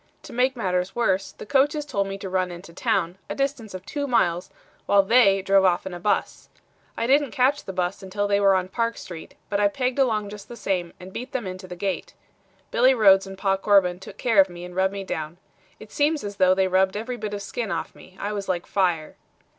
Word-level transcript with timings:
To 0.23 0.33
make 0.33 0.55
matters 0.55 0.95
worse, 0.95 1.33
the 1.33 1.45
coaches 1.45 1.85
told 1.85 2.07
me 2.07 2.17
to 2.17 2.27
run 2.27 2.49
in 2.49 2.63
to 2.63 2.73
town, 2.73 3.19
a 3.29 3.35
distance 3.35 3.75
of 3.75 3.85
two 3.85 4.07
miles, 4.07 4.49
while 4.87 5.03
they 5.03 5.43
drove 5.43 5.63
off 5.63 5.85
in 5.85 5.93
a 5.93 5.99
bus. 5.99 6.49
I 6.97 7.05
didn't 7.05 7.29
catch 7.29 7.63
the 7.65 7.71
bus 7.71 8.01
until 8.01 8.27
they 8.27 8.39
were 8.39 8.55
on 8.55 8.67
Park 8.67 8.97
Street, 8.97 9.35
but 9.47 9.59
I 9.59 9.67
pegged 9.67 9.99
along 9.99 10.29
just 10.29 10.47
the 10.49 10.55
same 10.55 10.91
and 10.99 11.13
beat 11.13 11.33
them 11.33 11.45
in 11.45 11.59
to 11.59 11.67
the 11.67 11.75
gate. 11.75 12.15
Billy 12.71 12.95
Rhodes 12.95 13.27
and 13.27 13.37
Pa 13.37 13.57
Corbin 13.57 13.99
took 13.99 14.17
care 14.17 14.41
of 14.41 14.49
me 14.49 14.65
and 14.65 14.75
rubbed 14.75 14.93
me 14.93 15.03
down. 15.03 15.37
It 15.79 15.91
seems 15.91 16.23
as 16.23 16.37
though 16.37 16.55
they 16.55 16.67
rubbed 16.67 16.97
every 16.97 17.15
bit 17.17 17.35
of 17.35 17.43
skin 17.43 17.69
off 17.71 17.89
of 17.89 17.95
me. 17.95 18.17
I 18.19 18.33
was 18.33 18.49
like 18.49 18.65
fire. 18.65 19.17